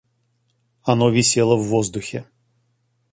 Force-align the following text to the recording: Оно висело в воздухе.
Оно 0.81 1.11
висело 1.11 1.55
в 1.55 1.65
воздухе. 1.67 2.25